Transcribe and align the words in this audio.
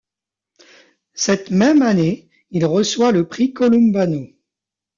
Cette 1.13 1.51
même 1.51 1.83
année, 1.83 2.27
il 2.49 2.65
reçoit 2.65 3.11
le 3.11 3.27
Prix 3.27 3.53
Columbano. 3.53 4.25